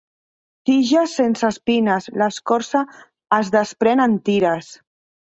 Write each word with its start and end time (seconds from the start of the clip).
Tiges 0.67 1.11
sense 1.19 1.43
espines, 1.53 2.07
l'escorça 2.21 2.81
es 3.39 3.53
desprèn 3.57 4.03
en 4.07 4.17
tires. 4.31 4.73